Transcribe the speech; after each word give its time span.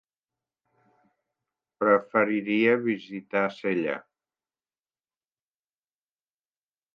Preferiria 1.83 2.71
visitar 2.85 3.43
Sella. 3.59 3.99